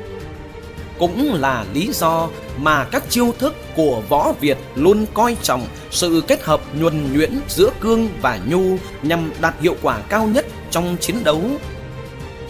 cũng 1.00 1.34
là 1.34 1.66
lý 1.74 1.90
do 1.94 2.30
mà 2.58 2.84
các 2.84 3.10
chiêu 3.10 3.34
thức 3.40 3.56
của 3.76 4.02
võ 4.10 4.34
Việt 4.40 4.58
luôn 4.76 5.06
coi 5.14 5.38
trọng 5.42 5.68
sự 5.92 6.24
kết 6.28 6.44
hợp 6.44 6.62
nhuần 6.74 7.14
nhuyễn 7.14 7.40
giữa 7.48 7.70
cương 7.80 8.10
và 8.22 8.40
nhu 8.50 8.78
nhằm 9.02 9.32
đạt 9.42 9.54
hiệu 9.62 9.76
quả 9.82 10.00
cao 10.10 10.28
nhất 10.28 10.46
trong 10.72 10.98
chiến 11.02 11.24
đấu. 11.24 11.42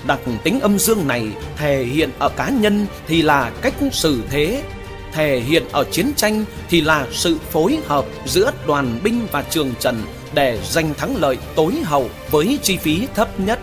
Đặc 0.08 0.20
tính 0.44 0.60
âm 0.60 0.80
dương 0.80 1.08
này 1.08 1.28
thể 1.58 1.84
hiện 1.84 2.10
ở 2.20 2.30
cá 2.30 2.50
nhân 2.50 2.86
thì 3.08 3.22
là 3.22 3.52
cách 3.62 3.74
xử 3.92 4.22
thế, 4.30 4.64
thể 5.12 5.40
hiện 5.40 5.64
ở 5.72 5.84
chiến 5.92 6.12
tranh 6.16 6.46
thì 6.70 6.82
là 6.82 7.08
sự 7.12 7.38
phối 7.52 7.80
hợp 7.88 8.06
giữa 8.26 8.52
đoàn 8.68 9.00
binh 9.04 9.28
và 9.32 9.42
trường 9.42 9.74
trần 9.80 10.02
để 10.34 10.60
giành 10.70 10.94
thắng 10.94 11.16
lợi 11.16 11.38
tối 11.56 11.74
hậu 11.84 12.10
với 12.32 12.60
chi 12.64 12.78
phí 12.78 13.08
thấp 13.16 13.40
nhất. 13.40 13.60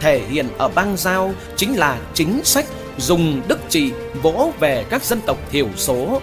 Thể 0.00 0.20
hiện 0.30 0.48
ở 0.58 0.68
bang 0.68 0.96
giao 0.96 1.34
chính 1.56 1.74
là 1.74 1.98
chính 2.14 2.44
sách 2.44 2.66
dùng 2.98 3.40
đức 3.48 3.58
trị 3.68 3.92
vỗ 4.22 4.52
về 4.60 4.84
các 4.90 5.04
dân 5.04 5.20
tộc 5.26 5.38
thiểu 5.50 5.68
số. 5.76 6.20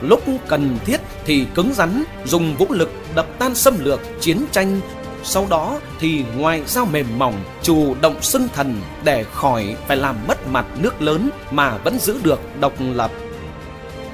Lúc 0.00 0.22
cần 0.48 0.78
thiết 0.84 1.00
thì 1.24 1.46
cứng 1.54 1.72
rắn, 1.74 2.04
dùng 2.24 2.56
vũ 2.56 2.66
lực 2.70 2.90
đập 3.14 3.26
tan 3.38 3.54
xâm 3.54 3.84
lược, 3.84 4.00
chiến 4.20 4.44
tranh. 4.52 4.80
Sau 5.24 5.46
đó 5.50 5.80
thì 6.00 6.24
ngoại 6.36 6.62
giao 6.66 6.84
mềm 6.84 7.06
mỏng, 7.18 7.34
chủ 7.62 7.94
động 8.00 8.22
xưng 8.22 8.48
thần 8.54 8.80
để 9.04 9.24
khỏi 9.32 9.76
phải 9.86 9.96
làm 9.96 10.16
mất 10.28 10.48
mặt 10.48 10.66
nước 10.78 11.02
lớn 11.02 11.30
mà 11.50 11.76
vẫn 11.76 11.98
giữ 11.98 12.18
được 12.22 12.40
độc 12.60 12.72
lập. 12.78 13.10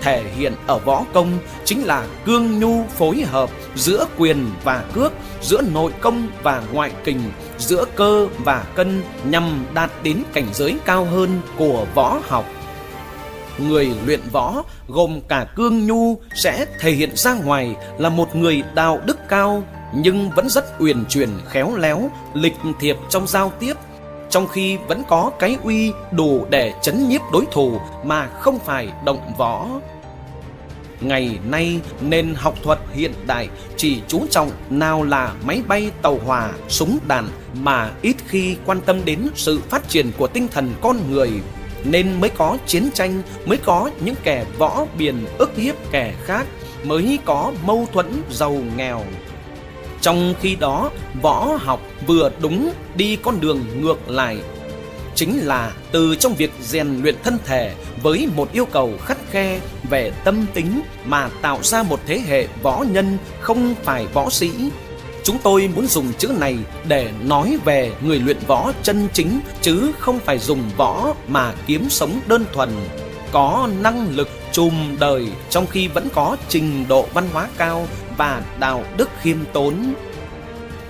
thể 0.00 0.24
hiện 0.36 0.52
ở 0.66 0.78
võ 0.78 1.04
công 1.12 1.38
chính 1.64 1.82
là 1.82 2.06
cương 2.24 2.60
nhu 2.60 2.84
phối 2.98 3.20
hợp 3.20 3.50
giữa 3.74 4.06
quyền 4.18 4.50
và 4.64 4.84
cước, 4.94 5.12
giữa 5.42 5.62
nội 5.72 5.92
công 6.00 6.28
và 6.42 6.62
ngoại 6.72 6.90
kình, 7.04 7.20
giữa 7.62 7.84
cơ 7.94 8.28
và 8.44 8.64
cân 8.74 9.02
nhằm 9.24 9.64
đạt 9.74 9.90
đến 10.02 10.22
cảnh 10.32 10.46
giới 10.52 10.76
cao 10.84 11.04
hơn 11.04 11.40
của 11.58 11.86
võ 11.94 12.18
học. 12.22 12.44
Người 13.58 13.90
luyện 14.06 14.20
võ 14.32 14.62
gồm 14.88 15.20
cả 15.28 15.46
cương 15.56 15.86
nhu 15.86 16.18
sẽ 16.34 16.66
thể 16.80 16.90
hiện 16.90 17.10
ra 17.16 17.34
ngoài 17.34 17.76
là 17.98 18.08
một 18.08 18.36
người 18.36 18.62
đạo 18.74 19.00
đức 19.06 19.18
cao 19.28 19.62
nhưng 19.94 20.30
vẫn 20.30 20.48
rất 20.48 20.64
uyển 20.80 21.04
chuyển 21.08 21.28
khéo 21.48 21.76
léo, 21.76 22.10
lịch 22.34 22.56
thiệp 22.80 22.96
trong 23.08 23.26
giao 23.26 23.52
tiếp, 23.58 23.74
trong 24.30 24.48
khi 24.48 24.76
vẫn 24.76 25.02
có 25.08 25.30
cái 25.38 25.56
uy 25.62 25.92
đủ 26.10 26.46
để 26.50 26.72
chấn 26.82 27.08
nhiếp 27.08 27.20
đối 27.32 27.46
thủ 27.52 27.80
mà 28.04 28.26
không 28.26 28.58
phải 28.58 28.88
động 29.04 29.32
võ. 29.38 29.66
Ngày 31.04 31.38
nay 31.50 31.80
nền 32.00 32.34
học 32.34 32.54
thuật 32.62 32.78
hiện 32.94 33.12
đại 33.26 33.48
chỉ 33.76 34.00
chú 34.08 34.26
trọng 34.30 34.50
nào 34.70 35.02
là 35.02 35.34
máy 35.46 35.62
bay 35.68 35.90
tàu 36.02 36.18
hỏa, 36.24 36.50
súng 36.68 36.98
đạn 37.08 37.28
mà 37.54 37.90
ít 38.02 38.16
khi 38.26 38.56
quan 38.66 38.80
tâm 38.80 39.04
đến 39.04 39.28
sự 39.34 39.60
phát 39.70 39.88
triển 39.88 40.10
của 40.18 40.26
tinh 40.26 40.48
thần 40.48 40.74
con 40.80 40.96
người 41.10 41.30
nên 41.84 42.20
mới 42.20 42.30
có 42.30 42.58
chiến 42.66 42.90
tranh, 42.94 43.22
mới 43.46 43.58
có 43.58 43.90
những 44.04 44.14
kẻ 44.22 44.44
võ 44.58 44.86
biển 44.98 45.24
ức 45.38 45.50
hiếp 45.56 45.74
kẻ 45.90 46.14
khác, 46.24 46.46
mới 46.84 47.18
có 47.24 47.52
mâu 47.66 47.86
thuẫn 47.92 48.06
giàu 48.30 48.56
nghèo. 48.76 49.04
Trong 50.00 50.34
khi 50.40 50.56
đó, 50.56 50.90
võ 51.22 51.58
học 51.60 51.80
vừa 52.06 52.30
đúng 52.40 52.72
đi 52.94 53.16
con 53.16 53.40
đường 53.40 53.64
ngược 53.80 54.10
lại. 54.10 54.38
Chính 55.14 55.38
là 55.38 55.72
từ 55.92 56.14
trong 56.14 56.34
việc 56.34 56.52
rèn 56.60 57.02
luyện 57.02 57.14
thân 57.24 57.38
thể 57.44 57.74
với 58.02 58.28
một 58.36 58.52
yêu 58.52 58.64
cầu 58.64 58.92
khắt 59.04 59.18
khe 59.30 59.60
về 59.90 60.12
tâm 60.24 60.46
tính 60.54 60.82
mà 61.04 61.28
tạo 61.42 61.58
ra 61.62 61.82
một 61.82 62.00
thế 62.06 62.20
hệ 62.26 62.46
võ 62.62 62.84
nhân 62.90 63.18
không 63.40 63.74
phải 63.82 64.06
võ 64.06 64.30
sĩ. 64.30 64.50
Chúng 65.24 65.38
tôi 65.42 65.70
muốn 65.74 65.86
dùng 65.86 66.12
chữ 66.18 66.28
này 66.38 66.58
để 66.88 67.10
nói 67.22 67.58
về 67.64 67.92
người 68.02 68.18
luyện 68.18 68.36
võ 68.46 68.72
chân 68.82 69.08
chính, 69.12 69.40
chứ 69.60 69.92
không 69.98 70.18
phải 70.20 70.38
dùng 70.38 70.62
võ 70.76 71.14
mà 71.28 71.54
kiếm 71.66 71.90
sống 71.90 72.20
đơn 72.26 72.44
thuần 72.52 72.68
có 73.32 73.68
năng 73.80 74.16
lực 74.16 74.28
trùm 74.52 74.96
đời 75.00 75.28
trong 75.50 75.66
khi 75.66 75.88
vẫn 75.88 76.08
có 76.14 76.36
trình 76.48 76.84
độ 76.88 77.06
văn 77.14 77.28
hóa 77.32 77.48
cao 77.56 77.86
và 78.16 78.42
đạo 78.60 78.84
đức 78.96 79.08
khiêm 79.20 79.36
tốn. 79.52 79.94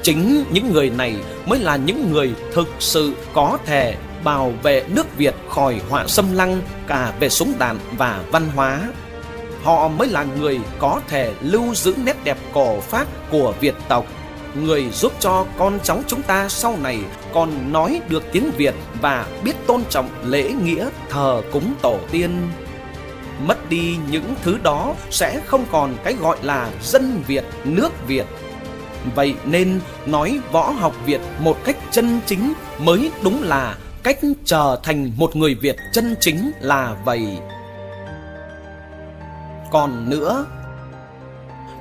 Chính 0.02 0.44
những 0.52 0.72
người 0.72 0.90
này 0.90 1.14
mới 1.46 1.58
là 1.58 1.76
những 1.76 2.12
người 2.12 2.32
thực 2.52 2.68
sự 2.78 3.12
có 3.32 3.58
thể 3.66 3.94
bảo 4.24 4.52
vệ 4.62 4.84
nước 4.88 5.16
Việt 5.16 5.34
khỏi 5.48 5.80
họa 5.88 6.06
xâm 6.06 6.32
lăng 6.32 6.60
cả 6.86 7.12
về 7.20 7.28
súng 7.28 7.52
đạn 7.58 7.78
và 7.96 8.24
văn 8.32 8.48
hóa. 8.54 8.80
Họ 9.62 9.88
mới 9.88 10.08
là 10.08 10.24
người 10.38 10.60
có 10.78 11.00
thể 11.08 11.32
lưu 11.40 11.74
giữ 11.74 11.94
nét 12.04 12.16
đẹp 12.24 12.38
cổ 12.52 12.80
phác 12.80 13.08
của 13.30 13.54
Việt 13.60 13.74
tộc, 13.88 14.06
người 14.54 14.90
giúp 14.90 15.12
cho 15.20 15.46
con 15.58 15.78
cháu 15.82 16.00
chúng 16.06 16.22
ta 16.22 16.48
sau 16.48 16.76
này 16.82 16.98
còn 17.34 17.72
nói 17.72 18.00
được 18.08 18.22
tiếng 18.32 18.50
Việt 18.50 18.74
và 19.00 19.26
biết 19.44 19.66
tôn 19.66 19.84
trọng 19.90 20.08
lễ 20.24 20.50
nghĩa 20.64 20.88
thờ 21.10 21.42
cúng 21.52 21.74
tổ 21.82 21.98
tiên 22.10 22.50
mất 23.46 23.70
đi 23.70 23.96
những 24.10 24.34
thứ 24.42 24.58
đó 24.62 24.94
sẽ 25.10 25.40
không 25.46 25.64
còn 25.72 25.96
cái 26.04 26.14
gọi 26.14 26.36
là 26.42 26.70
dân 26.82 27.22
Việt, 27.26 27.44
nước 27.64 28.06
Việt. 28.06 28.26
Vậy 29.14 29.34
nên 29.44 29.80
nói 30.06 30.40
võ 30.52 30.70
học 30.70 30.94
Việt 31.04 31.20
một 31.38 31.64
cách 31.64 31.76
chân 31.90 32.20
chính 32.26 32.52
mới 32.78 33.10
đúng 33.22 33.42
là 33.42 33.76
cách 34.02 34.18
trở 34.44 34.78
thành 34.82 35.12
một 35.16 35.36
người 35.36 35.54
Việt 35.54 35.76
chân 35.92 36.14
chính 36.20 36.52
là 36.60 36.96
vậy. 37.04 37.38
Còn 39.70 40.10
nữa, 40.10 40.46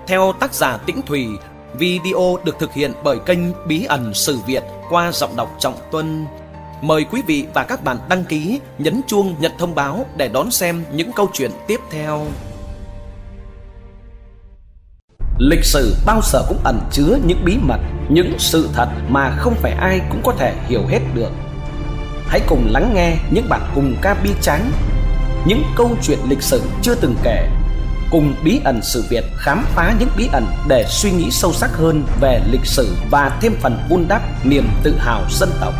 theo 0.07 0.33
tác 0.39 0.53
giả 0.53 0.77
Tĩnh 0.77 1.01
Thủy, 1.05 1.27
video 1.73 2.37
được 2.43 2.59
thực 2.59 2.73
hiện 2.73 2.91
bởi 3.03 3.19
kênh 3.25 3.39
Bí 3.67 3.85
ẩn 3.85 4.13
Sử 4.13 4.37
Việt 4.47 4.63
qua 4.89 5.11
giọng 5.11 5.35
đọc 5.35 5.55
Trọng 5.59 5.75
Tuân 5.91 6.25
Mời 6.81 7.05
quý 7.11 7.21
vị 7.27 7.45
và 7.53 7.63
các 7.63 7.83
bạn 7.83 7.97
đăng 8.09 8.23
ký, 8.23 8.59
nhấn 8.77 9.01
chuông 9.07 9.35
nhận 9.39 9.51
thông 9.57 9.75
báo 9.75 10.05
để 10.17 10.27
đón 10.27 10.51
xem 10.51 10.83
những 10.93 11.11
câu 11.15 11.29
chuyện 11.33 11.51
tiếp 11.67 11.79
theo. 11.91 12.25
Lịch 15.39 15.63
sử 15.63 15.95
bao 16.05 16.21
giờ 16.23 16.41
cũng 16.47 16.59
ẩn 16.63 16.79
chứa 16.91 17.17
những 17.25 17.45
bí 17.45 17.57
mật, 17.61 17.79
những 18.09 18.33
sự 18.37 18.69
thật 18.73 18.87
mà 19.09 19.35
không 19.37 19.55
phải 19.55 19.71
ai 19.71 20.01
cũng 20.09 20.21
có 20.23 20.33
thể 20.37 20.55
hiểu 20.67 20.81
hết 20.87 20.99
được. 21.15 21.31
Hãy 22.31 22.41
cùng 22.47 22.67
lắng 22.71 22.91
nghe 22.93 23.17
những 23.31 23.49
bản 23.49 23.61
cùng 23.75 23.95
ca 24.01 24.13
bi 24.13 24.29
tráng, 24.41 24.71
những 25.45 25.63
câu 25.75 25.97
chuyện 26.01 26.19
lịch 26.29 26.41
sử 26.41 26.61
chưa 26.81 26.95
từng 26.95 27.15
kể, 27.23 27.47
cùng 28.11 28.35
bí 28.43 28.59
ẩn 28.63 28.79
sự 28.81 29.03
Việt 29.09 29.23
khám 29.37 29.65
phá 29.75 29.95
những 29.99 30.09
bí 30.17 30.29
ẩn 30.31 30.45
để 30.67 30.85
suy 30.89 31.11
nghĩ 31.11 31.31
sâu 31.31 31.53
sắc 31.53 31.69
hơn 31.73 32.03
về 32.21 32.41
lịch 32.51 32.65
sử 32.65 32.95
và 33.09 33.37
thêm 33.41 33.53
phần 33.59 33.79
vun 33.89 34.05
đắp 34.07 34.21
niềm 34.45 34.67
tự 34.83 34.95
hào 34.97 35.21
dân 35.29 35.49
tộc 35.61 35.73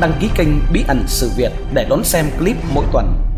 đăng 0.00 0.12
ký 0.20 0.28
kênh 0.34 0.48
Bí 0.72 0.84
ẩn 0.88 1.04
sự 1.06 1.30
Việt 1.36 1.52
để 1.74 1.86
đón 1.90 2.04
xem 2.04 2.26
clip 2.38 2.56
mỗi 2.74 2.84
tuần. 2.92 3.33